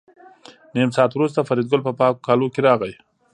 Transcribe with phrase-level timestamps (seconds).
[0.73, 2.93] نیم ساعت وروسته فریدګل په پاکو کالو کې راغی